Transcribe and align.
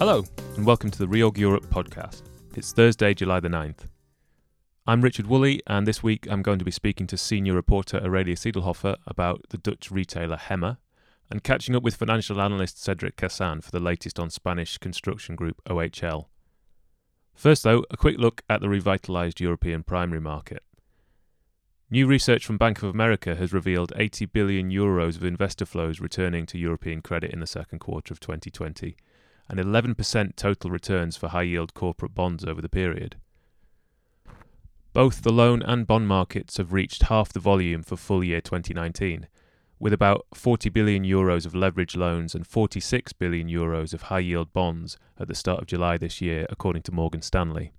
Hello, 0.00 0.24
and 0.56 0.64
welcome 0.64 0.90
to 0.90 0.98
the 0.98 1.06
Reorg 1.06 1.36
Europe 1.36 1.66
podcast. 1.66 2.22
It's 2.56 2.72
Thursday, 2.72 3.12
July 3.12 3.38
the 3.38 3.50
9th. 3.50 3.80
I'm 4.86 5.02
Richard 5.02 5.26
Woolley, 5.26 5.60
and 5.66 5.86
this 5.86 6.02
week 6.02 6.26
I'm 6.30 6.40
going 6.40 6.58
to 6.58 6.64
be 6.64 6.70
speaking 6.70 7.06
to 7.08 7.18
senior 7.18 7.52
reporter 7.52 7.98
Aurelia 7.98 8.34
Siedelhofer 8.34 8.96
about 9.06 9.44
the 9.50 9.58
Dutch 9.58 9.90
retailer 9.90 10.38
HEMA 10.38 10.78
and 11.30 11.44
catching 11.44 11.76
up 11.76 11.82
with 11.82 11.96
financial 11.96 12.40
analyst 12.40 12.82
Cedric 12.82 13.16
Cassan 13.16 13.62
for 13.62 13.70
the 13.70 13.78
latest 13.78 14.18
on 14.18 14.30
Spanish 14.30 14.78
construction 14.78 15.36
group 15.36 15.60
OHL. 15.68 16.28
First, 17.34 17.64
though, 17.64 17.84
a 17.90 17.98
quick 17.98 18.16
look 18.16 18.40
at 18.48 18.62
the 18.62 18.68
revitalised 18.68 19.38
European 19.38 19.82
primary 19.82 20.22
market. 20.22 20.62
New 21.90 22.06
research 22.06 22.46
from 22.46 22.56
Bank 22.56 22.82
of 22.82 22.88
America 22.88 23.34
has 23.34 23.52
revealed 23.52 23.92
80 23.94 24.24
billion 24.24 24.70
euros 24.70 25.16
of 25.16 25.24
investor 25.24 25.66
flows 25.66 26.00
returning 26.00 26.46
to 26.46 26.56
European 26.56 27.02
credit 27.02 27.32
in 27.32 27.40
the 27.40 27.46
second 27.46 27.80
quarter 27.80 28.14
of 28.14 28.20
2020 28.20 28.96
and 29.50 29.58
11% 29.58 30.36
total 30.36 30.70
returns 30.70 31.16
for 31.16 31.28
high 31.28 31.42
yield 31.42 31.74
corporate 31.74 32.14
bonds 32.14 32.44
over 32.44 32.62
the 32.62 32.68
period. 32.68 33.16
Both 34.92 35.22
the 35.22 35.32
loan 35.32 35.60
and 35.62 35.88
bond 35.88 36.06
markets 36.06 36.56
have 36.58 36.72
reached 36.72 37.04
half 37.04 37.32
the 37.32 37.40
volume 37.40 37.82
for 37.82 37.96
full 37.96 38.22
year 38.22 38.40
2019, 38.40 39.26
with 39.80 39.92
about 39.92 40.26
40 40.34 40.68
billion 40.68 41.04
euros 41.04 41.46
of 41.46 41.54
leverage 41.54 41.96
loans 41.96 42.32
and 42.32 42.46
46 42.46 43.12
billion 43.14 43.48
euros 43.48 43.92
of 43.92 44.02
high 44.02 44.20
yield 44.20 44.52
bonds 44.52 44.96
at 45.18 45.26
the 45.26 45.34
start 45.34 45.60
of 45.60 45.66
July 45.66 45.98
this 45.98 46.20
year, 46.20 46.46
according 46.48 46.82
to 46.82 46.92
Morgan 46.92 47.22
Stanley. 47.22 47.72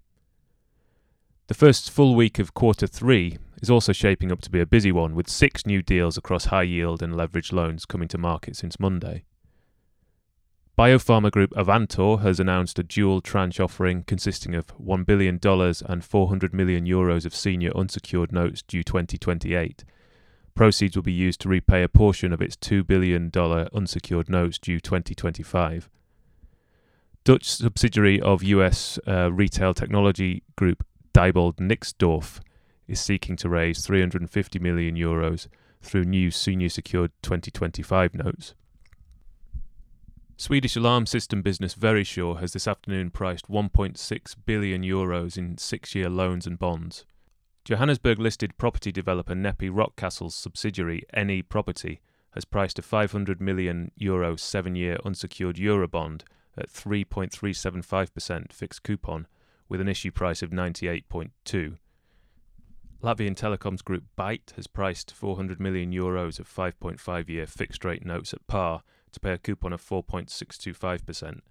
The 1.47 1.53
first 1.53 1.89
full 1.89 2.15
week 2.15 2.37
of 2.37 2.53
quarter 2.53 2.87
three 2.87 3.37
is 3.61 3.69
also 3.69 3.93
shaping 3.93 4.29
up 4.29 4.41
to 4.41 4.49
be 4.49 4.59
a 4.59 4.65
busy 4.65 4.91
one, 4.91 5.15
with 5.15 5.29
six 5.29 5.65
new 5.65 5.81
deals 5.81 6.17
across 6.17 6.45
high 6.45 6.63
yield 6.63 7.01
and 7.01 7.15
leverage 7.15 7.53
loans 7.53 7.85
coming 7.85 8.09
to 8.09 8.17
market 8.17 8.57
since 8.57 8.79
Monday. 8.79 9.23
Biopharma 10.77 11.29
group 11.31 11.51
Avantor 11.51 12.21
has 12.21 12.39
announced 12.39 12.79
a 12.79 12.83
dual 12.83 13.19
tranche 13.19 13.59
offering 13.59 14.03
consisting 14.03 14.55
of 14.55 14.67
$1 14.77 15.05
billion 15.05 15.39
and 15.43 16.03
400 16.03 16.53
million 16.53 16.85
euros 16.85 17.25
of 17.25 17.35
senior 17.35 17.71
unsecured 17.75 18.31
notes 18.31 18.61
due 18.61 18.81
2028. 18.81 19.83
Proceeds 20.55 20.95
will 20.95 21.03
be 21.03 21.11
used 21.11 21.41
to 21.41 21.49
repay 21.49 21.83
a 21.83 21.89
portion 21.89 22.31
of 22.31 22.41
its 22.41 22.55
$2 22.55 22.87
billion 22.87 23.29
unsecured 23.73 24.29
notes 24.29 24.57
due 24.57 24.79
2025. 24.79 25.89
Dutch 27.25 27.49
subsidiary 27.51 28.19
of 28.21 28.41
US 28.41 28.97
uh, 29.05 29.31
retail 29.31 29.73
technology 29.73 30.41
group 30.55 30.85
Diebold 31.13 31.57
Nixdorf 31.57 32.39
is 32.87 32.99
seeking 32.99 33.35
to 33.35 33.49
raise 33.49 33.85
350 33.85 34.59
million 34.59 34.95
euros 34.95 35.47
through 35.81 36.05
new 36.05 36.31
senior 36.31 36.69
secured 36.69 37.11
2025 37.21 38.15
notes. 38.15 38.55
Swedish 40.41 40.75
alarm 40.75 41.05
system 41.05 41.43
business 41.43 41.75
Verisure 41.75 42.39
has 42.39 42.51
this 42.51 42.67
afternoon 42.67 43.11
priced 43.11 43.47
1.6 43.47 44.35
billion 44.43 44.81
euros 44.81 45.37
in 45.37 45.55
six 45.59 45.93
year 45.93 46.09
loans 46.09 46.47
and 46.47 46.57
bonds. 46.57 47.05
Johannesburg 47.63 48.17
listed 48.17 48.57
property 48.57 48.91
developer 48.91 49.35
Nepi 49.35 49.69
Rockcastle's 49.69 50.33
subsidiary 50.33 51.03
NE 51.15 51.43
Property 51.43 52.01
has 52.31 52.43
priced 52.43 52.79
a 52.79 52.81
500 52.81 53.39
million 53.39 53.91
euro 53.95 54.35
seven 54.35 54.75
year 54.75 54.97
unsecured 55.05 55.57
Eurobond 55.57 56.23
at 56.57 56.73
3.375% 56.73 58.51
fixed 58.51 58.81
coupon 58.81 59.27
with 59.69 59.79
an 59.79 59.87
issue 59.87 60.09
price 60.09 60.41
of 60.41 60.49
98.2. 60.49 61.77
Latvian 63.03 63.35
telecoms 63.35 63.83
group 63.83 64.05
Bite 64.15 64.53
has 64.55 64.65
priced 64.65 65.11
400 65.11 65.59
million 65.59 65.91
euros 65.91 66.39
of 66.39 66.49
5.5 66.49 67.29
year 67.29 67.45
fixed 67.45 67.85
rate 67.85 68.03
notes 68.03 68.33
at 68.33 68.47
par 68.47 68.81
to 69.11 69.19
pay 69.19 69.33
a 69.33 69.37
coupon 69.37 69.73
of 69.73 69.81
4.625% 69.81 71.41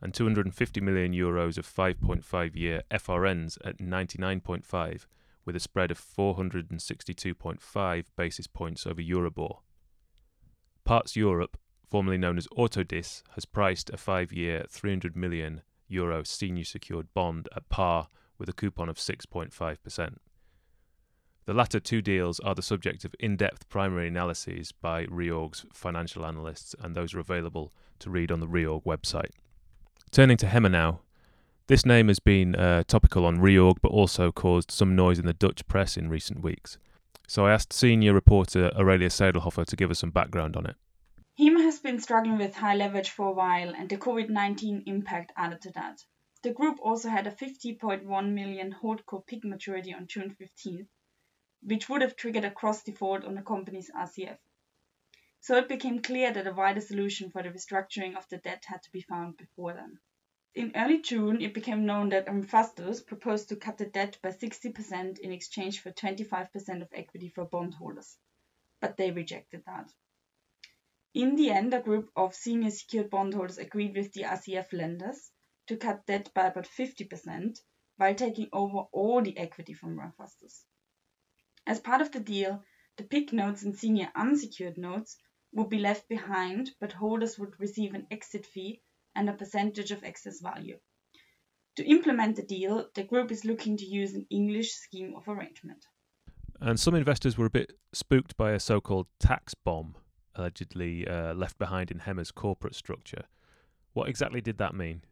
and 0.00 0.12
250 0.12 0.80
million 0.80 1.12
euros 1.12 1.58
of 1.58 1.66
5.5 1.66 2.56
year 2.56 2.82
FRNs 2.90 3.58
at 3.64 3.78
99.5 3.78 5.06
with 5.44 5.56
a 5.56 5.60
spread 5.60 5.90
of 5.90 6.00
462.5 6.00 8.04
basis 8.16 8.46
points 8.46 8.86
over 8.86 9.00
Euribor. 9.00 9.58
Parts 10.84 11.16
Europe, 11.16 11.58
formerly 11.88 12.18
known 12.18 12.36
as 12.38 12.46
Autodis, 12.48 13.22
has 13.34 13.44
priced 13.44 13.90
a 13.90 13.96
5-year 13.96 14.66
300 14.68 15.16
million 15.16 15.62
euro 15.88 16.22
senior 16.24 16.64
secured 16.64 17.12
bond 17.14 17.48
at 17.54 17.68
par 17.68 18.08
with 18.38 18.48
a 18.48 18.52
coupon 18.52 18.88
of 18.88 18.96
6.5%. 18.96 20.16
The 21.44 21.54
latter 21.54 21.80
two 21.80 22.02
deals 22.02 22.38
are 22.40 22.54
the 22.54 22.62
subject 22.62 23.04
of 23.04 23.16
in 23.18 23.36
depth 23.36 23.68
primary 23.68 24.06
analyses 24.06 24.70
by 24.70 25.06
Reorg's 25.06 25.66
financial 25.72 26.24
analysts, 26.24 26.72
and 26.80 26.94
those 26.94 27.14
are 27.14 27.18
available 27.18 27.72
to 27.98 28.10
read 28.10 28.30
on 28.30 28.38
the 28.38 28.46
Reorg 28.46 28.84
website. 28.84 29.30
Turning 30.12 30.36
to 30.36 30.46
HEMA 30.46 30.70
now. 30.70 31.00
This 31.66 31.84
name 31.84 32.06
has 32.08 32.20
been 32.20 32.54
uh, 32.54 32.84
topical 32.84 33.26
on 33.26 33.38
Reorg, 33.38 33.78
but 33.82 33.90
also 33.90 34.30
caused 34.30 34.70
some 34.70 34.94
noise 34.94 35.18
in 35.18 35.26
the 35.26 35.32
Dutch 35.32 35.66
press 35.66 35.96
in 35.96 36.08
recent 36.08 36.42
weeks. 36.42 36.78
So 37.26 37.46
I 37.46 37.52
asked 37.52 37.72
senior 37.72 38.12
reporter 38.12 38.70
Aurelia 38.76 39.08
Seidelhofer 39.08 39.66
to 39.66 39.76
give 39.76 39.90
us 39.90 39.98
some 39.98 40.10
background 40.10 40.56
on 40.56 40.66
it. 40.66 40.76
HEMA 41.40 41.62
has 41.62 41.80
been 41.80 41.98
struggling 41.98 42.38
with 42.38 42.54
high 42.54 42.76
leverage 42.76 43.10
for 43.10 43.26
a 43.26 43.32
while, 43.32 43.74
and 43.74 43.88
the 43.88 43.96
COVID 43.96 44.28
19 44.28 44.84
impact 44.86 45.32
added 45.36 45.60
to 45.62 45.72
that. 45.72 46.04
The 46.42 46.52
group 46.52 46.78
also 46.80 47.08
had 47.08 47.26
a 47.26 47.32
50.1 47.32 48.32
million 48.32 48.76
holdco 48.80 49.26
PIK 49.26 49.44
maturity 49.44 49.92
on 49.92 50.06
June 50.06 50.36
15th, 50.40 50.86
which 51.62 51.88
would 51.88 52.02
have 52.02 52.16
triggered 52.16 52.44
a 52.44 52.50
cross 52.50 52.82
default 52.82 53.24
on 53.24 53.34
the 53.34 53.42
company's 53.42 53.90
RCF. 53.90 54.38
So 55.40 55.56
it 55.56 55.68
became 55.68 56.02
clear 56.02 56.32
that 56.32 56.46
a 56.46 56.52
wider 56.52 56.80
solution 56.80 57.30
for 57.30 57.42
the 57.42 57.50
restructuring 57.50 58.16
of 58.16 58.28
the 58.28 58.38
debt 58.38 58.64
had 58.66 58.82
to 58.82 58.92
be 58.92 59.00
found 59.00 59.36
before 59.36 59.72
then. 59.72 59.98
In 60.54 60.72
early 60.76 61.00
June, 61.00 61.40
it 61.40 61.54
became 61.54 61.86
known 61.86 62.10
that 62.10 62.26
Ramphastos 62.26 63.06
proposed 63.06 63.48
to 63.48 63.56
cut 63.56 63.78
the 63.78 63.86
debt 63.86 64.18
by 64.22 64.30
60% 64.30 65.18
in 65.18 65.32
exchange 65.32 65.80
for 65.80 65.90
25% 65.90 66.82
of 66.82 66.92
equity 66.92 67.28
for 67.30 67.46
bondholders, 67.46 68.18
but 68.80 68.96
they 68.96 69.10
rejected 69.10 69.64
that. 69.64 69.90
In 71.14 71.36
the 71.36 71.50
end, 71.50 71.72
a 71.74 71.80
group 71.80 72.10
of 72.14 72.34
senior 72.34 72.70
secured 72.70 73.10
bondholders 73.10 73.58
agreed 73.58 73.96
with 73.96 74.12
the 74.12 74.22
RCF 74.22 74.72
lenders 74.72 75.30
to 75.68 75.76
cut 75.76 76.06
debt 76.06 76.32
by 76.34 76.46
about 76.46 76.66
50% 76.66 77.60
while 77.96 78.14
taking 78.14 78.48
over 78.52 78.88
all 78.92 79.22
the 79.22 79.36
equity 79.38 79.72
from 79.72 79.98
Ramphastos. 79.98 80.64
As 81.66 81.80
part 81.80 82.00
of 82.00 82.12
the 82.12 82.20
deal, 82.20 82.62
the 82.96 83.04
PIK 83.04 83.32
notes 83.32 83.62
and 83.62 83.76
senior 83.76 84.10
unsecured 84.14 84.78
notes 84.78 85.16
would 85.52 85.68
be 85.68 85.78
left 85.78 86.08
behind, 86.08 86.70
but 86.80 86.92
holders 86.92 87.38
would 87.38 87.58
receive 87.58 87.94
an 87.94 88.06
exit 88.10 88.46
fee 88.46 88.82
and 89.14 89.28
a 89.28 89.34
percentage 89.34 89.90
of 89.90 90.04
excess 90.04 90.40
value. 90.40 90.78
To 91.76 91.84
implement 91.84 92.36
the 92.36 92.42
deal, 92.42 92.88
the 92.94 93.04
group 93.04 93.30
is 93.30 93.44
looking 93.44 93.76
to 93.78 93.86
use 93.86 94.14
an 94.14 94.26
English 94.30 94.72
scheme 94.72 95.14
of 95.16 95.28
arrangement. 95.28 95.86
And 96.60 96.78
some 96.78 96.94
investors 96.94 97.38
were 97.38 97.46
a 97.46 97.50
bit 97.50 97.72
spooked 97.92 98.36
by 98.36 98.52
a 98.52 98.60
so 98.60 98.80
called 98.80 99.06
tax 99.18 99.54
bomb 99.54 99.96
allegedly 100.34 101.06
uh, 101.06 101.34
left 101.34 101.58
behind 101.58 101.90
in 101.90 102.00
HEMA's 102.00 102.30
corporate 102.30 102.74
structure. 102.74 103.24
What 103.92 104.08
exactly 104.08 104.40
did 104.40 104.58
that 104.58 104.74
mean? 104.74 105.02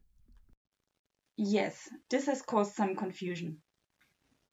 Yes, 1.36 1.88
this 2.10 2.26
has 2.26 2.42
caused 2.42 2.74
some 2.74 2.96
confusion. 2.96 3.58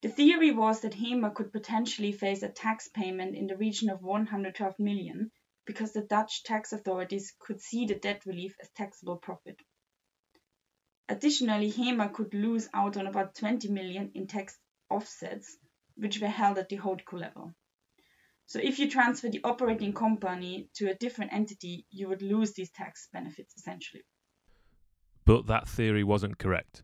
The 0.01 0.09
theory 0.09 0.51
was 0.51 0.81
that 0.81 0.93
HEMA 0.93 1.33
could 1.33 1.51
potentially 1.51 2.11
face 2.11 2.43
a 2.43 2.49
tax 2.49 2.87
payment 2.87 3.35
in 3.35 3.47
the 3.47 3.57
region 3.57 3.89
of 3.89 4.03
112 4.03 4.77
million 4.77 5.31
because 5.65 5.91
the 5.91 6.03
Dutch 6.03 6.43
tax 6.43 6.71
authorities 6.71 7.33
could 7.39 7.59
see 7.59 7.85
the 7.85 7.95
debt 7.95 8.25
relief 8.25 8.55
as 8.61 8.69
taxable 8.75 9.17
profit. 9.17 9.59
Additionally, 11.09 11.71
HEMA 11.71 12.13
could 12.13 12.33
lose 12.33 12.69
out 12.73 12.95
on 12.95 13.07
about 13.07 13.35
20 13.35 13.69
million 13.69 14.11
in 14.13 14.27
tax 14.27 14.57
offsets, 14.89 15.57
which 15.95 16.21
were 16.21 16.27
held 16.27 16.57
at 16.57 16.69
the 16.69 16.77
holdco 16.77 17.13
level. 17.19 17.53
So 18.45 18.59
if 18.59 18.79
you 18.79 18.89
transfer 18.89 19.29
the 19.29 19.43
operating 19.43 19.93
company 19.93 20.69
to 20.75 20.89
a 20.89 20.95
different 20.95 21.33
entity, 21.33 21.85
you 21.89 22.07
would 22.07 22.21
lose 22.21 22.53
these 22.53 22.71
tax 22.71 23.09
benefits 23.11 23.55
essentially. 23.57 24.03
But 25.25 25.47
that 25.47 25.67
theory 25.67 26.03
wasn't 26.03 26.37
correct. 26.37 26.83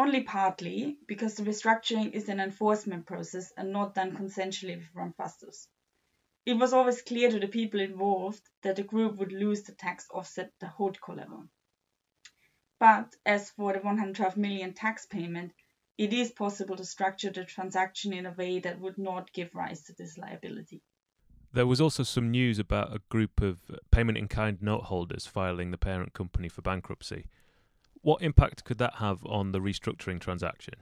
Only 0.00 0.22
partly, 0.22 0.96
because 1.06 1.34
the 1.34 1.42
restructuring 1.42 2.12
is 2.12 2.30
an 2.30 2.40
enforcement 2.40 3.04
process 3.04 3.52
and 3.54 3.70
not 3.70 3.94
done 3.94 4.16
consensually 4.16 4.82
Ramphastos. 4.96 5.66
It 6.46 6.54
was 6.54 6.72
always 6.72 7.02
clear 7.02 7.30
to 7.30 7.38
the 7.38 7.48
people 7.48 7.80
involved 7.80 8.40
that 8.62 8.76
the 8.76 8.82
group 8.82 9.18
would 9.18 9.30
lose 9.30 9.62
the 9.62 9.72
tax 9.72 10.08
offset 10.10 10.52
the 10.58 10.72
holdco 10.78 11.14
level. 11.14 11.44
But 12.78 13.14
as 13.26 13.50
for 13.50 13.74
the 13.74 13.80
112 13.80 14.38
million 14.38 14.72
tax 14.72 15.04
payment, 15.04 15.52
it 15.98 16.14
is 16.14 16.32
possible 16.32 16.76
to 16.76 16.84
structure 16.86 17.30
the 17.30 17.44
transaction 17.44 18.14
in 18.14 18.24
a 18.24 18.32
way 18.32 18.58
that 18.60 18.80
would 18.80 18.96
not 18.96 19.34
give 19.34 19.54
rise 19.54 19.82
to 19.82 19.92
this 19.92 20.16
liability. 20.16 20.80
There 21.52 21.66
was 21.66 21.82
also 21.82 22.04
some 22.04 22.30
news 22.30 22.58
about 22.58 22.96
a 22.96 23.02
group 23.10 23.42
of 23.42 23.60
payment 23.90 24.16
in 24.16 24.28
kind 24.28 24.62
note 24.62 24.84
holders 24.84 25.26
filing 25.26 25.72
the 25.72 25.76
parent 25.76 26.14
company 26.14 26.48
for 26.48 26.62
bankruptcy. 26.62 27.26
What 28.02 28.22
impact 28.22 28.64
could 28.64 28.78
that 28.78 28.94
have 28.96 29.24
on 29.26 29.52
the 29.52 29.60
restructuring 29.60 30.20
transaction? 30.20 30.74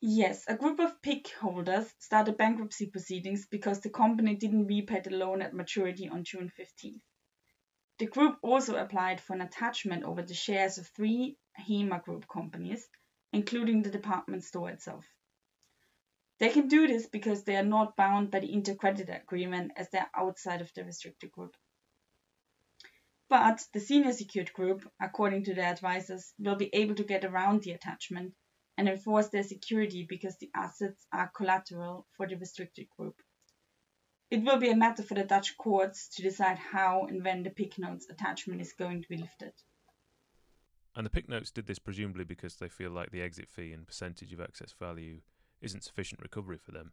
Yes, 0.00 0.44
a 0.48 0.56
group 0.56 0.80
of 0.80 1.00
PIK 1.02 1.28
holders 1.40 1.94
started 1.98 2.36
bankruptcy 2.36 2.86
proceedings 2.86 3.46
because 3.46 3.80
the 3.80 3.90
company 3.90 4.34
didn't 4.34 4.66
repay 4.66 5.00
the 5.00 5.10
loan 5.10 5.42
at 5.42 5.54
maturity 5.54 6.08
on 6.08 6.24
June 6.24 6.50
15th. 6.58 7.02
The 7.98 8.06
group 8.06 8.38
also 8.42 8.76
applied 8.76 9.20
for 9.20 9.34
an 9.34 9.42
attachment 9.42 10.04
over 10.04 10.22
the 10.22 10.34
shares 10.34 10.78
of 10.78 10.88
three 10.88 11.36
HEMA 11.58 12.02
Group 12.02 12.26
companies, 12.26 12.88
including 13.32 13.82
the 13.82 13.90
department 13.90 14.42
store 14.42 14.70
itself. 14.70 15.04
They 16.38 16.48
can 16.48 16.68
do 16.68 16.88
this 16.88 17.06
because 17.06 17.44
they 17.44 17.56
are 17.56 17.62
not 17.62 17.96
bound 17.96 18.30
by 18.30 18.40
the 18.40 18.52
intercreditor 18.52 19.22
agreement 19.22 19.72
as 19.76 19.90
they 19.90 19.98
are 19.98 20.10
outside 20.16 20.62
of 20.62 20.72
the 20.74 20.84
restricted 20.84 21.30
group. 21.30 21.54
But 23.30 23.64
the 23.72 23.78
senior 23.78 24.12
secured 24.12 24.52
group, 24.52 24.90
according 25.00 25.44
to 25.44 25.54
their 25.54 25.70
advisors, 25.70 26.34
will 26.40 26.56
be 26.56 26.68
able 26.74 26.96
to 26.96 27.04
get 27.04 27.24
around 27.24 27.62
the 27.62 27.70
attachment 27.70 28.34
and 28.76 28.88
enforce 28.88 29.28
their 29.28 29.44
security 29.44 30.04
because 30.08 30.36
the 30.38 30.50
assets 30.52 31.06
are 31.12 31.30
collateral 31.30 32.08
for 32.16 32.26
the 32.26 32.34
restricted 32.34 32.88
group. 32.98 33.22
It 34.32 34.42
will 34.42 34.58
be 34.58 34.70
a 34.70 34.76
matter 34.76 35.04
for 35.04 35.14
the 35.14 35.22
Dutch 35.22 35.56
courts 35.56 36.08
to 36.16 36.22
decide 36.22 36.58
how 36.58 37.06
and 37.06 37.24
when 37.24 37.44
the 37.44 37.50
PIK 37.50 37.78
notes 37.78 38.08
attachment 38.10 38.60
is 38.60 38.72
going 38.72 39.02
to 39.02 39.08
be 39.08 39.18
lifted. 39.18 39.52
And 40.96 41.06
the 41.06 41.10
PIK 41.10 41.28
notes 41.28 41.52
did 41.52 41.66
this 41.66 41.78
presumably 41.78 42.24
because 42.24 42.56
they 42.56 42.68
feel 42.68 42.90
like 42.90 43.12
the 43.12 43.22
exit 43.22 43.48
fee 43.48 43.72
and 43.72 43.86
percentage 43.86 44.32
of 44.32 44.40
excess 44.40 44.72
value 44.72 45.20
isn't 45.60 45.84
sufficient 45.84 46.20
recovery 46.20 46.58
for 46.58 46.72
them. 46.72 46.90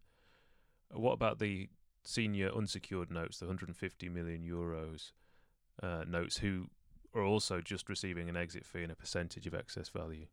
What 0.92 1.14
about 1.14 1.40
the 1.40 1.70
senior 2.04 2.52
unsecured 2.56 3.10
notes, 3.10 3.40
the 3.40 3.46
150 3.46 4.08
million 4.10 4.44
euros 4.44 5.14
uh, 5.82 6.04
notes, 6.08 6.38
who 6.38 6.70
are 7.14 7.24
also 7.24 7.62
just 7.62 7.90
receiving 7.90 8.30
an 8.30 8.38
exit 8.38 8.66
fee 8.66 8.84
and 8.84 8.92
a 8.92 8.96
percentage 8.96 9.48
of 9.48 9.54
excess 9.54 9.90
value? 9.90 10.28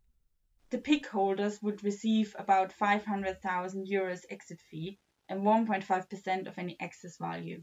The 0.70 0.78
PIK 0.78 1.06
holders 1.06 1.62
would 1.62 1.84
receive 1.84 2.34
about 2.38 2.72
500,000 2.72 3.86
euros 3.86 4.24
exit 4.28 4.60
fee 4.60 4.98
and 5.28 5.42
1.5% 5.42 6.46
of 6.46 6.58
any 6.58 6.76
excess 6.80 7.16
value, 7.16 7.62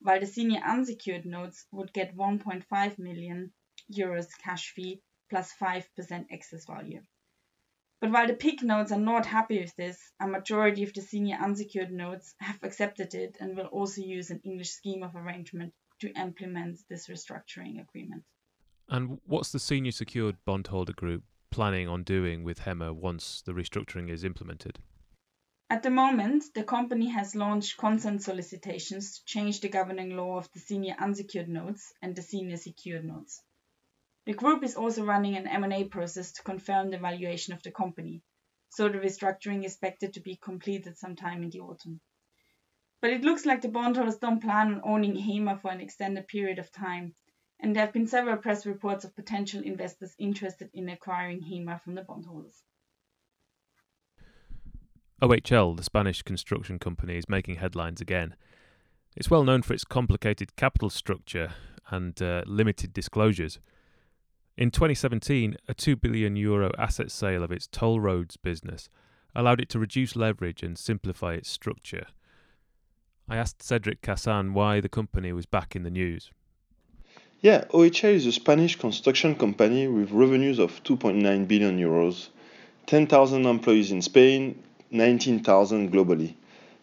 while 0.00 0.20
the 0.20 0.26
senior 0.26 0.60
unsecured 0.60 1.24
notes 1.24 1.66
would 1.70 1.92
get 1.92 2.16
1.5 2.16 2.98
million 2.98 3.52
euros 3.92 4.28
cash 4.38 4.72
fee 4.72 5.00
plus 5.30 5.52
5% 5.54 6.26
excess 6.30 6.64
value. 6.66 7.02
But 8.00 8.10
while 8.12 8.26
the 8.26 8.34
PIK 8.34 8.62
notes 8.62 8.92
are 8.92 8.98
not 8.98 9.26
happy 9.26 9.60
with 9.60 9.74
this, 9.76 10.12
a 10.20 10.26
majority 10.26 10.84
of 10.84 10.92
the 10.94 11.02
senior 11.02 11.36
unsecured 11.36 11.90
notes 11.90 12.34
have 12.40 12.62
accepted 12.62 13.14
it 13.14 13.36
and 13.40 13.56
will 13.56 13.66
also 13.66 14.00
use 14.00 14.30
an 14.30 14.40
English 14.44 14.70
scheme 14.70 15.02
of 15.02 15.16
arrangement 15.16 15.74
to 16.00 16.12
implement 16.12 16.78
this 16.88 17.08
restructuring 17.08 17.80
agreement. 17.80 18.24
And 18.88 19.20
what's 19.24 19.52
the 19.52 19.58
senior 19.58 19.92
secured 19.92 20.36
bondholder 20.44 20.92
group 20.92 21.24
planning 21.50 21.88
on 21.88 22.02
doing 22.02 22.44
with 22.44 22.60
HEMA 22.60 22.94
once 22.94 23.42
the 23.42 23.52
restructuring 23.52 24.10
is 24.10 24.24
implemented? 24.24 24.78
At 25.70 25.82
the 25.82 25.90
moment, 25.90 26.44
the 26.54 26.64
company 26.64 27.08
has 27.08 27.34
launched 27.34 27.76
consent 27.76 28.22
solicitations 28.22 29.18
to 29.18 29.24
change 29.26 29.60
the 29.60 29.68
governing 29.68 30.16
law 30.16 30.38
of 30.38 30.50
the 30.52 30.60
senior 30.60 30.96
unsecured 30.98 31.48
notes 31.48 31.92
and 32.00 32.16
the 32.16 32.22
senior 32.22 32.56
secured 32.56 33.04
notes. 33.04 33.42
The 34.24 34.32
group 34.32 34.64
is 34.64 34.76
also 34.76 35.04
running 35.04 35.36
an 35.36 35.46
M&A 35.46 35.84
process 35.84 36.32
to 36.32 36.42
confirm 36.42 36.90
the 36.90 36.98
valuation 36.98 37.52
of 37.52 37.62
the 37.62 37.70
company, 37.70 38.22
so 38.70 38.88
the 38.88 38.98
restructuring 38.98 39.64
is 39.64 39.72
expected 39.72 40.14
to 40.14 40.20
be 40.20 40.36
completed 40.36 40.96
sometime 40.96 41.42
in 41.42 41.50
the 41.50 41.60
autumn. 41.60 42.00
But 43.00 43.10
it 43.10 43.22
looks 43.22 43.46
like 43.46 43.62
the 43.62 43.68
bondholders 43.68 44.16
don't 44.16 44.40
plan 44.40 44.74
on 44.74 44.80
owning 44.84 45.14
HEMA 45.14 45.60
for 45.60 45.70
an 45.70 45.80
extended 45.80 46.26
period 46.26 46.58
of 46.58 46.72
time, 46.72 47.14
and 47.60 47.74
there 47.74 47.84
have 47.84 47.92
been 47.92 48.06
several 48.06 48.36
press 48.36 48.66
reports 48.66 49.04
of 49.04 49.14
potential 49.14 49.62
investors 49.62 50.16
interested 50.18 50.70
in 50.72 50.88
acquiring 50.88 51.42
HEMA 51.42 51.80
from 51.80 51.94
the 51.94 52.02
bondholders. 52.02 52.62
OHL, 55.22 55.76
the 55.76 55.82
Spanish 55.82 56.22
construction 56.22 56.78
company, 56.78 57.16
is 57.16 57.28
making 57.28 57.56
headlines 57.56 58.00
again. 58.00 58.34
It's 59.16 59.30
well 59.30 59.42
known 59.44 59.62
for 59.62 59.74
its 59.74 59.84
complicated 59.84 60.54
capital 60.54 60.90
structure 60.90 61.54
and 61.90 62.20
uh, 62.22 62.42
limited 62.46 62.92
disclosures. 62.92 63.58
In 64.56 64.70
2017, 64.70 65.56
a 65.68 65.74
2 65.74 65.96
billion 65.96 66.36
euro 66.36 66.70
asset 66.78 67.10
sale 67.10 67.42
of 67.42 67.52
its 67.52 67.66
toll 67.66 68.00
roads 68.00 68.36
business 68.36 68.88
allowed 69.34 69.60
it 69.60 69.68
to 69.70 69.78
reduce 69.78 70.16
leverage 70.16 70.62
and 70.62 70.76
simplify 70.78 71.34
its 71.34 71.48
structure. 71.48 72.06
I 73.30 73.36
asked 73.36 73.62
Cedric 73.62 74.00
Cassan 74.00 74.54
why 74.54 74.80
the 74.80 74.88
company 74.88 75.34
was 75.34 75.44
back 75.44 75.76
in 75.76 75.82
the 75.82 75.90
news. 75.90 76.30
Yeah, 77.42 77.64
OHL 77.74 78.14
is 78.14 78.24
a 78.24 78.32
Spanish 78.32 78.76
construction 78.76 79.34
company 79.34 79.86
with 79.86 80.10
revenues 80.12 80.58
of 80.58 80.82
2.9 80.82 81.46
billion 81.46 81.78
euros, 81.78 82.28
10,000 82.86 83.44
employees 83.44 83.92
in 83.92 84.00
Spain, 84.00 84.62
19,000 84.90 85.92
globally. 85.92 86.36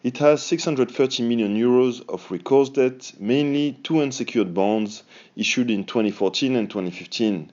It 0.04 0.18
has 0.18 0.40
630 0.44 1.24
million 1.24 1.56
euros 1.56 2.08
of 2.08 2.30
recourse 2.30 2.68
debt, 2.68 3.12
mainly 3.18 3.76
two 3.82 4.00
unsecured 4.00 4.54
bonds 4.54 5.02
issued 5.34 5.68
in 5.68 5.84
2014 5.84 6.54
and 6.54 6.70
2015. 6.70 7.50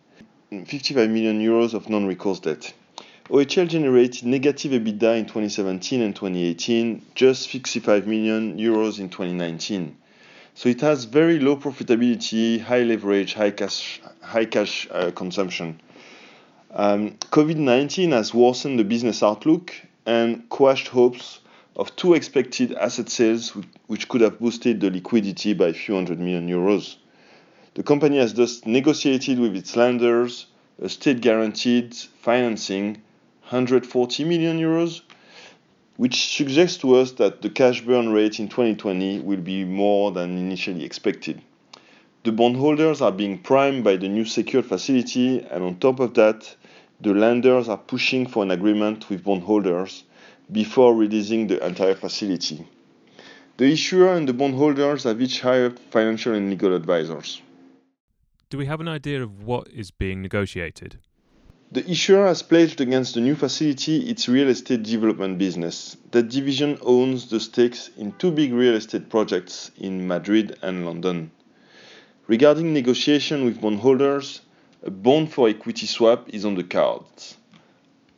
55 0.68 1.10
million 1.10 1.42
euros 1.42 1.74
of 1.74 1.90
non-recourse 1.90 2.42
debt. 2.42 2.74
OHL 3.34 3.68
generated 3.68 4.28
negative 4.28 4.74
EBITDA 4.74 5.18
in 5.18 5.26
2017 5.26 6.04
and 6.04 6.16
2018, 6.16 7.04
just 7.16 7.50
65 7.50 8.06
million 8.06 8.60
euros 8.60 9.00
in 9.00 9.10
2019. 9.10 9.98
So 10.54 10.70
it 10.70 10.82
has 10.82 11.06
very 11.06 11.40
low 11.40 11.58
profitability, 11.58 12.62
high 12.62 12.84
leverage, 12.84 13.34
high 13.34 13.50
cash, 13.50 14.00
high 14.22 14.46
cash 14.46 14.88
uh, 14.92 15.10
consumption. 15.10 15.82
Um, 16.70 17.18
COVID-19 17.32 18.12
has 18.12 18.36
worsened 18.36 18.78
the 18.78 18.84
business 18.84 19.24
outlook 19.24 19.74
and 20.06 20.48
quashed 20.50 20.90
hopes 20.90 21.40
of 21.76 21.96
two 21.96 22.14
expected 22.14 22.74
asset 22.76 23.10
sales, 23.10 23.58
which 23.88 24.10
could 24.10 24.22
have 24.22 24.40
boosted 24.40 24.80
the 24.80 24.92
liquidity 24.92 25.56
by 25.56 25.70
a 25.70 25.74
few 25.74 25.96
hundred 25.96 26.20
million 26.20 26.48
euros. 26.48 26.98
The 27.74 27.82
company 27.82 28.20
has 28.20 28.36
thus 28.36 28.64
negotiated 28.68 29.40
with 29.40 29.56
its 29.56 29.76
lenders 29.76 30.46
a 30.80 30.88
state 30.88 31.22
guaranteed 31.22 31.96
financing 31.96 33.02
140 33.54 34.24
million 34.26 34.60
euros, 34.60 35.02
which 35.98 36.36
suggests 36.36 36.78
to 36.80 36.96
us 36.96 37.12
that 37.14 37.44
the 37.44 37.50
cash 37.50 37.82
burn 37.82 38.12
rate 38.12 38.40
in 38.40 38.50
2020 38.50 39.20
will 39.20 39.40
be 39.40 39.64
more 39.64 40.12
than 40.12 40.38
initially 40.40 40.84
expected. 40.84 41.40
The 42.24 42.32
bondholders 42.32 43.00
are 43.02 43.12
being 43.12 43.38
primed 43.38 43.84
by 43.84 43.98
the 43.98 44.10
new 44.10 44.26
secured 44.26 44.66
facility, 44.66 45.40
and 45.40 45.64
on 45.64 45.76
top 45.76 46.00
of 46.00 46.16
that, 46.16 46.56
the 47.00 47.14
lenders 47.14 47.70
are 47.70 47.78
pushing 47.78 48.26
for 48.26 48.42
an 48.42 48.50
agreement 48.50 49.10
with 49.10 49.24
bondholders 49.24 50.04
before 50.52 50.96
releasing 50.96 51.46
the 51.46 51.64
entire 51.64 51.96
facility. 51.96 52.66
The 53.58 53.72
issuer 53.72 54.14
and 54.16 54.28
the 54.28 54.34
bondholders 54.34 55.04
have 55.04 55.22
each 55.22 55.42
hired 55.42 55.80
financial 55.92 56.34
and 56.34 56.50
legal 56.50 56.76
advisors. 56.76 57.40
Do 58.50 58.58
we 58.58 58.66
have 58.66 58.82
an 58.82 58.88
idea 58.88 59.22
of 59.22 59.44
what 59.44 59.68
is 59.68 59.92
being 59.92 60.24
negotiated? 60.24 60.98
The 61.74 61.90
issuer 61.90 62.28
has 62.28 62.44
pledged 62.44 62.82
against 62.82 63.16
the 63.16 63.22
new 63.22 63.34
facility 63.34 64.08
its 64.08 64.30
real 64.30 64.48
estate 64.48 64.84
development 64.84 65.40
business. 65.40 65.98
That 66.12 66.30
division 66.30 66.78
owns 66.84 67.32
the 67.32 67.40
stakes 67.40 67.90
in 67.98 68.12
two 68.20 68.30
big 68.30 68.54
real 68.54 68.76
estate 68.76 69.10
projects 69.10 69.72
in 69.80 70.06
Madrid 70.06 70.56
and 70.62 70.86
London. 70.86 71.32
Regarding 72.28 72.74
negotiation 72.74 73.44
with 73.44 73.60
bondholders, 73.60 74.42
a 74.84 74.92
bond 74.92 75.34
for 75.34 75.50
equity 75.50 75.88
swap 75.88 76.30
is 76.30 76.46
on 76.46 76.54
the 76.54 76.64
cards. 76.64 77.38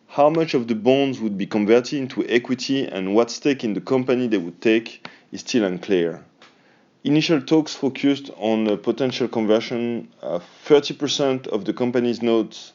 How 0.08 0.30
much 0.30 0.54
of 0.54 0.68
the 0.68 0.76
bonds 0.76 1.22
would 1.22 1.38
be 1.38 1.46
converted 1.46 1.98
into 1.98 2.28
equity 2.28 2.86
and 2.86 3.16
what 3.16 3.32
stake 3.32 3.64
in 3.64 3.74
the 3.74 3.80
company 3.80 4.28
they 4.28 4.38
would 4.38 4.60
take 4.62 5.08
is 5.32 5.40
still 5.40 5.64
unclear. 5.64 6.26
Initial 7.06 7.40
talks 7.40 7.74
focused 7.74 8.32
on 8.36 8.68
a 8.68 8.76
potential 8.76 9.30
conversion 9.30 10.10
of 10.22 10.44
30% 10.66 11.48
of 11.48 11.64
the 11.64 11.72
company's 11.72 12.22
notes 12.22 12.74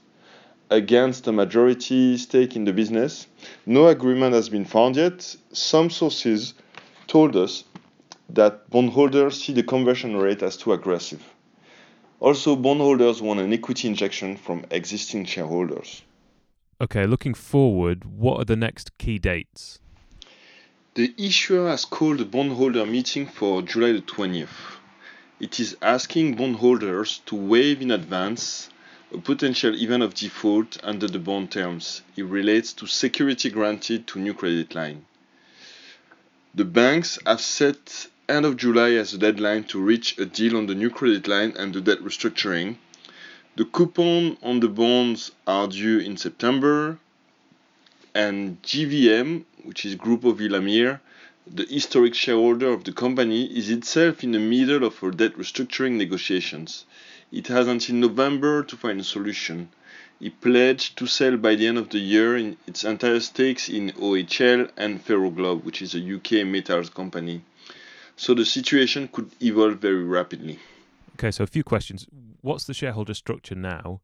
against 0.71 1.27
a 1.27 1.33
majority 1.33 2.17
stake 2.17 2.55
in 2.57 2.65
the 2.65 2.73
business. 2.73 3.27
No 3.67 3.89
agreement 3.89 4.35
has 4.35 4.49
been 4.49 4.65
found 4.65 4.97
yet. 4.97 5.37
Some 5.53 5.91
sources 5.91 6.55
told 7.09 7.37
us 7.37 7.65
that 8.29 8.71
bondholders 8.71 9.43
see 9.43 9.53
the 9.53 9.65
conversion 9.65 10.17
rate 10.17 10.43
as 10.43 10.57
too 10.57 10.73
aggressive. 10.73 11.23
Also, 12.21 12.55
bondholders 12.55 13.21
want 13.21 13.41
an 13.41 13.53
equity 13.53 13.89
injection 13.89 14.37
from 14.37 14.65
existing 14.71 15.25
shareholders. 15.25 16.03
Okay, 16.81 17.07
looking 17.07 17.35
forward, 17.35 18.05
what 18.05 18.41
are 18.41 18.45
the 18.45 18.57
next 18.57 18.97
key 18.99 19.19
dates? 19.19 19.81
The 20.95 21.15
issuer 21.19 21.69
has 21.69 21.85
called 21.85 22.21
a 22.21 22.25
bondholder 22.25 22.87
meeting 22.87 23.27
for 23.27 23.63
July 23.63 23.93
the 23.93 24.03
20th. 24.03 24.49
It 25.41 25.59
is 25.59 25.77
asking 25.81 26.37
bondholders 26.37 27.23
to 27.27 27.37
waive 27.37 27.81
in 27.81 27.91
advance 27.91 28.69
a 29.13 29.19
potential 29.19 29.75
event 29.75 30.03
of 30.05 30.15
default 30.15 30.79
under 30.85 31.09
the 31.09 31.19
bond 31.19 31.51
terms. 31.51 32.03
It 32.17 32.25
relates 32.25 32.73
to 32.75 32.87
security 32.87 33.51
granted 33.51 34.07
to 34.09 34.21
new 34.21 34.35
credit 34.35 34.75
line. 34.75 35.05
The 36.55 36.65
banks 36.65 37.19
have 37.27 37.41
set 37.41 38.07
end 38.29 38.47
of 38.47 38.57
July 38.57 38.93
as 38.93 39.13
a 39.13 39.19
deadline 39.19 39.65
to 39.65 39.81
reach 39.81 40.17
a 40.19 40.27
deal 40.27 40.57
on 40.57 40.67
the 40.67 40.75
new 40.77 40.91
credit 40.91 41.27
line 41.27 41.55
and 41.57 41.75
the 41.75 41.81
debt 41.81 41.99
restructuring. 41.99 42.77
The 43.57 43.65
coupon 43.65 44.37
on 44.43 44.61
the 44.61 44.69
bonds 44.69 45.33
are 45.47 45.67
due 45.67 45.99
in 45.99 46.17
September 46.17 46.99
and 48.15 48.63
GVM, 48.63 49.45
which 49.65 49.85
is 49.85 49.97
Grupo 49.97 50.37
Villar 50.37 50.61
Mir, 50.61 51.01
the 51.47 51.67
historic 51.67 52.15
shareholder 52.15 52.73
of 52.73 52.85
the 52.85 52.93
company, 52.93 53.47
is 53.47 53.71
itself 53.71 54.23
in 54.23 54.31
the 54.31 54.39
middle 54.39 54.85
of 54.85 54.99
her 54.99 55.11
debt 55.11 55.37
restructuring 55.37 55.93
negotiations. 55.93 56.85
It 57.33 57.47
has 57.47 57.69
until 57.69 57.97
November 57.97 58.63
to 58.65 58.77
find 58.77 59.01
a 59.01 59.05
solution. 59.05 59.71
It 60.21 60.41
pledged 60.41 60.99
to 60.99 61.07
sell 61.07 61.37
by 61.37 61.55
the 61.55 61.67
end 61.67 61.79
of 61.79 61.89
the 61.91 61.99
year 61.99 62.37
in 62.37 62.57
its 62.67 62.85
entire 62.85 63.21
stakes 63.21 63.69
in 63.69 63.91
OHL 63.93 64.71
and 64.77 65.05
Ferroglobe, 65.05 65.65
which 65.65 65.81
is 65.81 65.95
a 65.95 66.15
UK 66.17 66.47
metals 66.47 66.91
company. 66.91 67.43
So 68.17 68.35
the 68.35 68.45
situation 68.45 69.09
could 69.09 69.31
evolve 69.41 69.79
very 69.79 70.05
rapidly. 70.05 70.59
Okay, 71.15 71.31
so 71.31 71.45
a 71.45 71.47
few 71.47 71.65
questions. 71.65 72.07
What's 72.43 72.65
the 72.65 72.75
shareholder 72.75 73.15
structure 73.15 73.55
now? 73.55 74.01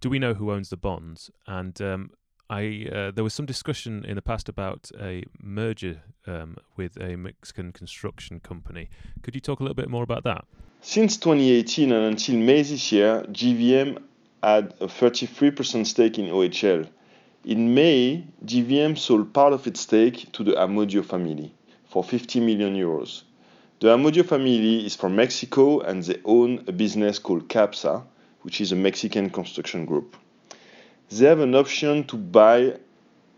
Do 0.00 0.10
we 0.10 0.18
know 0.18 0.34
who 0.34 0.52
owns 0.52 0.68
the 0.68 0.76
bonds? 0.76 1.30
And 1.46 1.80
um, 1.80 2.10
I 2.50 2.88
uh, 2.92 3.10
there 3.10 3.24
was 3.24 3.34
some 3.34 3.46
discussion 3.46 4.04
in 4.04 4.16
the 4.16 4.22
past 4.22 4.48
about 4.48 4.90
a 5.00 5.24
merger 5.40 6.02
um, 6.26 6.56
with 6.76 6.96
a 7.00 7.16
Mexican 7.16 7.72
construction 7.72 8.40
company. 8.40 8.88
Could 9.22 9.34
you 9.34 9.40
talk 9.40 9.60
a 9.60 9.62
little 9.62 9.74
bit 9.74 9.88
more 9.88 10.02
about 10.02 10.24
that? 10.24 10.44
Since 10.80 11.18
2018 11.18 11.92
and 11.92 12.04
until 12.06 12.36
May 12.36 12.62
this 12.62 12.92
year, 12.92 13.24
GVM 13.30 14.02
had 14.42 14.74
a 14.80 14.86
33% 14.86 15.86
stake 15.86 16.18
in 16.18 16.26
OHL. 16.26 16.88
In 17.44 17.74
May, 17.74 18.24
GVM 18.44 18.96
sold 18.96 19.32
part 19.32 19.52
of 19.52 19.66
its 19.66 19.80
stake 19.80 20.32
to 20.32 20.44
the 20.44 20.52
Amodio 20.52 21.04
family 21.04 21.52
for 21.88 22.02
50 22.02 22.40
million 22.40 22.74
euros. 22.74 23.22
The 23.80 23.88
Amodio 23.88 24.24
family 24.24 24.84
is 24.86 24.96
from 24.96 25.16
Mexico 25.16 25.80
and 25.80 26.02
they 26.02 26.20
own 26.24 26.64
a 26.66 26.72
business 26.72 27.18
called 27.18 27.48
Caabsa, 27.48 28.04
which 28.42 28.60
is 28.60 28.72
a 28.72 28.76
Mexican 28.76 29.30
construction 29.30 29.84
group 29.84 30.16
they 31.10 31.26
have 31.26 31.40
an 31.40 31.54
option 31.54 32.04
to 32.04 32.16
buy 32.16 32.74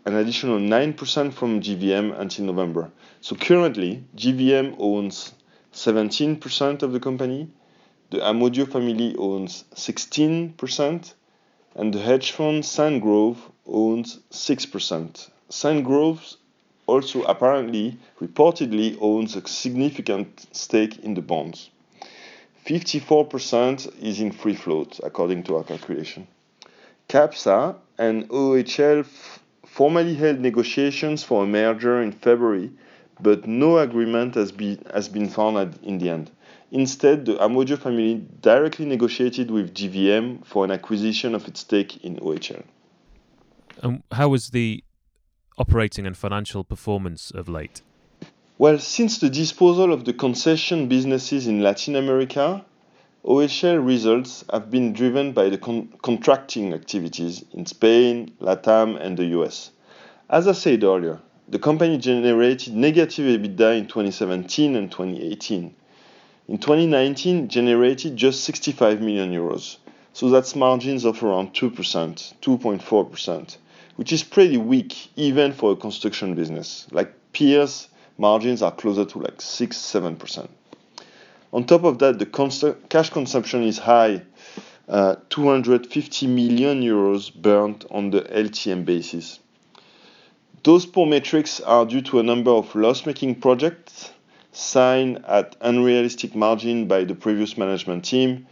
an 0.05 0.15
additional 0.15 0.59
9% 0.59 1.33
from 1.33 1.61
GVM 1.61 2.19
until 2.19 2.45
November. 2.45 2.91
So 3.21 3.35
currently, 3.35 4.03
GVM 4.17 4.75
owns 4.77 5.33
17% 5.73 6.83
of 6.83 6.91
the 6.91 6.99
company, 6.99 7.49
the 8.09 8.17
Amodio 8.17 8.69
family 8.69 9.15
owns 9.17 9.63
16%, 9.75 11.13
and 11.75 11.93
the 11.93 11.99
hedge 11.99 12.31
fund 12.31 12.63
Sandgrove 12.63 13.37
owns 13.65 14.19
6%. 14.31 15.29
Sandgrove 15.49 16.35
also 16.87 17.23
apparently, 17.23 17.97
reportedly, 18.19 18.97
owns 18.99 19.35
a 19.35 19.47
significant 19.47 20.45
stake 20.51 20.99
in 20.99 21.13
the 21.13 21.21
bonds. 21.21 21.69
54% 22.65 24.03
is 24.03 24.19
in 24.19 24.31
free 24.31 24.55
float, 24.55 24.99
according 25.03 25.43
to 25.43 25.55
our 25.55 25.63
calculation. 25.63 26.27
Caabsa 27.07 27.75
and 27.97 28.29
OHL 28.29 29.05
formally 29.65 30.15
held 30.15 30.39
negotiations 30.39 31.23
for 31.23 31.43
a 31.43 31.47
merger 31.47 32.01
in 32.01 32.11
February, 32.11 32.71
but 33.21 33.47
no 33.47 33.77
agreement 33.77 34.35
has 34.35 34.51
been, 34.51 34.83
has 34.93 35.07
been 35.09 35.29
found 35.29 35.77
in 35.83 35.97
the 35.97 36.09
end. 36.09 36.31
Instead, 36.71 37.25
the 37.25 37.35
Amodio 37.35 37.77
family 37.77 38.25
directly 38.41 38.85
negotiated 38.85 39.51
with 39.51 39.73
GVM 39.73 40.45
for 40.45 40.63
an 40.63 40.71
acquisition 40.71 41.35
of 41.35 41.47
its 41.47 41.59
stake 41.59 42.03
in 42.03 42.17
OHL. 42.17 42.63
And 43.81 44.03
how 44.11 44.29
was 44.29 44.49
the 44.49 44.83
operating 45.57 46.07
and 46.07 46.15
financial 46.15 46.63
performance 46.63 47.31
of 47.31 47.49
late? 47.49 47.81
Well, 48.57 48.79
since 48.79 49.17
the 49.17 49.29
disposal 49.29 49.91
of 49.91 50.05
the 50.05 50.13
concession 50.13 50.87
businesses 50.87 51.47
in 51.47 51.61
Latin 51.61 51.95
America, 51.95 52.63
OHL 53.25 53.85
results 53.85 54.43
have 54.51 54.71
been 54.71 54.93
driven 54.93 55.33
by 55.33 55.49
the 55.49 55.57
con- 55.57 55.89
contracting 56.01 56.73
activities 56.73 57.43
in 57.53 57.65
Spain, 57.65 58.31
LATAM, 58.39 58.99
and 58.99 59.17
the 59.17 59.25
US. 59.39 59.71
As 60.29 60.47
I 60.47 60.53
said 60.53 60.83
earlier, 60.83 61.19
the 61.51 61.59
company 61.59 61.97
generated 61.97 62.73
negative 62.73 63.25
EBITDA 63.25 63.77
in 63.77 63.85
2017 63.85 64.73
and 64.77 64.89
2018. 64.89 65.75
In 66.47 66.57
2019, 66.57 67.49
generated 67.49 68.15
just 68.15 68.45
65 68.45 69.01
million 69.01 69.33
euros. 69.33 69.75
So 70.13 70.29
that's 70.29 70.55
margins 70.55 71.03
of 71.03 71.21
around 71.21 71.53
2%, 71.53 71.73
2.4%, 72.41 73.57
which 73.97 74.13
is 74.13 74.23
pretty 74.23 74.55
weak 74.55 75.09
even 75.17 75.51
for 75.51 75.73
a 75.73 75.75
construction 75.75 76.35
business. 76.35 76.87
Like 76.89 77.13
peers, 77.33 77.89
margins 78.17 78.61
are 78.61 78.71
closer 78.71 79.03
to 79.03 79.19
like 79.19 79.41
6 79.41 79.77
7%. 79.77 80.47
On 81.51 81.65
top 81.65 81.83
of 81.83 81.99
that, 81.99 82.17
the 82.17 82.77
cash 82.87 83.09
consumption 83.09 83.63
is 83.63 83.77
high, 83.77 84.21
uh, 84.87 85.17
250 85.27 86.27
million 86.27 86.81
euros 86.81 87.29
burned 87.33 87.83
on 87.91 88.09
the 88.11 88.21
LTM 88.21 88.85
basis. 88.85 89.41
Those 90.63 90.85
poor 90.85 91.07
metrics 91.07 91.59
are 91.59 91.87
due 91.87 92.01
to 92.01 92.19
a 92.19 92.23
number 92.23 92.51
of 92.51 92.75
loss-making 92.75 93.41
projects 93.41 94.11
signed 94.51 95.25
at 95.27 95.55
unrealistic 95.59 96.35
margin 96.35 96.87
by 96.87 97.03
the 97.03 97.15
previous 97.15 97.57
management 97.57 98.05
team. 98.05 98.45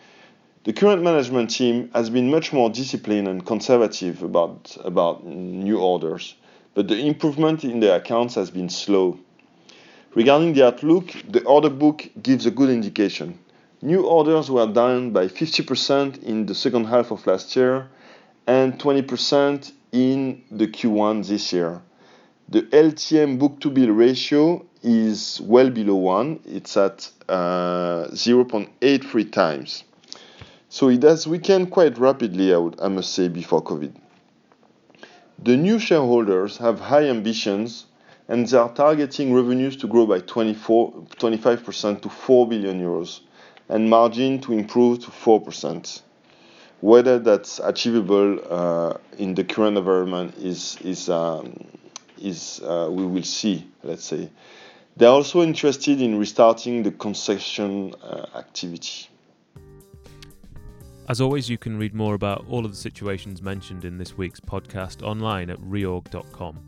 The 0.63 0.73
current 0.73 1.03
management 1.03 1.51
team 1.51 1.91
has 1.93 2.09
been 2.09 2.31
much 2.31 2.51
more 2.51 2.71
disciplined 2.71 3.27
and 3.27 3.45
conservative 3.45 4.23
about, 4.23 4.75
about 4.83 5.23
new 5.23 5.79
orders, 5.79 6.33
but 6.73 6.87
the 6.87 6.97
improvement 6.97 7.63
in 7.63 7.79
the 7.79 7.95
accounts 7.95 8.33
has 8.33 8.49
been 8.49 8.69
slow. 8.69 9.19
Regarding 10.15 10.53
the 10.53 10.65
outlook, 10.65 11.13
the 11.29 11.43
order 11.43 11.69
book 11.69 12.09
gives 12.23 12.47
a 12.47 12.51
good 12.51 12.71
indication. 12.71 13.37
New 13.83 14.07
orders 14.07 14.49
were 14.49 14.65
down 14.65 15.11
by 15.11 15.27
50% 15.27 16.23
in 16.23 16.47
the 16.47 16.55
second 16.55 16.85
half 16.85 17.11
of 17.11 17.27
last 17.27 17.55
year 17.55 17.87
and 18.47 18.79
20% 18.79 19.71
in 19.91 20.41
the 20.49 20.65
Q1 20.65 21.27
this 21.27 21.53
year. 21.53 21.83
The 22.51 22.63
LTM 22.63 23.37
book-to-bill 23.37 23.91
ratio 23.91 24.65
is 24.81 25.39
well 25.39 25.69
below 25.69 25.97
1. 25.97 26.39
It's 26.45 26.75
at 26.77 27.07
uh, 27.27 28.07
0.83 28.07 29.31
times. 29.31 29.83
So 30.67 30.89
it 30.89 31.03
has 31.03 31.27
weakened 31.27 31.69
quite 31.69 31.99
rapidly, 31.99 32.51
I, 32.51 32.57
would, 32.57 32.81
I 32.81 32.87
must 32.87 33.13
say, 33.13 33.27
before 33.27 33.63
COVID. 33.63 33.93
The 35.43 35.57
new 35.57 35.77
shareholders 35.77 36.57
have 36.57 36.79
high 36.79 37.05
ambitions 37.05 37.85
and 38.27 38.47
they 38.47 38.57
are 38.57 38.73
targeting 38.73 39.31
revenues 39.31 39.77
to 39.77 39.87
grow 39.87 40.07
by 40.07 40.21
24, 40.21 40.91
25% 41.17 42.01
to 42.01 42.09
4 42.09 42.47
billion 42.47 42.81
euros 42.81 43.19
and 43.67 43.87
margin 43.87 44.41
to 44.41 44.53
improve 44.53 45.01
to 45.01 45.11
4%. 45.11 46.01
Whether 46.81 47.19
that's 47.19 47.59
achievable 47.59 48.39
uh, 48.49 48.97
in 49.19 49.35
the 49.35 49.43
current 49.43 49.77
environment 49.77 50.33
is 50.37 50.77
is 50.81 51.09
um, 51.09 51.53
is 52.21 52.61
uh, 52.63 52.87
we 52.91 53.05
will 53.05 53.23
see. 53.23 53.67
Let's 53.83 54.05
say 54.05 54.29
they're 54.97 55.09
also 55.09 55.41
interested 55.41 56.01
in 56.01 56.17
restarting 56.17 56.83
the 56.83 56.91
concession 56.91 57.93
uh, 58.03 58.25
activity. 58.35 59.07
As 61.07 61.21
always, 61.21 61.49
you 61.49 61.57
can 61.57 61.77
read 61.79 61.95
more 61.95 62.13
about 62.13 62.45
all 62.47 62.65
of 62.65 62.71
the 62.71 62.77
situations 62.77 63.41
mentioned 63.41 63.83
in 63.83 63.97
this 63.97 64.15
week's 64.15 64.39
podcast 64.39 65.01
online 65.01 65.49
at 65.49 65.59
reorg.com. 65.61 66.59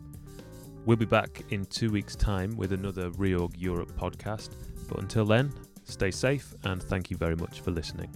We'll 0.84 0.96
be 0.96 1.04
back 1.04 1.44
in 1.50 1.64
two 1.66 1.92
weeks' 1.92 2.16
time 2.16 2.56
with 2.56 2.72
another 2.72 3.10
Reorg 3.10 3.52
Europe 3.56 3.92
podcast. 3.96 4.50
But 4.88 5.00
until 5.00 5.24
then, 5.24 5.52
stay 5.84 6.10
safe 6.10 6.54
and 6.64 6.82
thank 6.82 7.08
you 7.08 7.16
very 7.16 7.36
much 7.36 7.60
for 7.60 7.70
listening. 7.70 8.12